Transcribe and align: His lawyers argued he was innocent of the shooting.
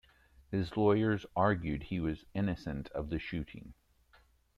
His 0.49 0.75
lawyers 0.75 1.27
argued 1.35 1.83
he 1.83 1.99
was 1.99 2.25
innocent 2.33 2.89
of 2.89 3.11
the 3.11 3.19
shooting. 3.19 3.75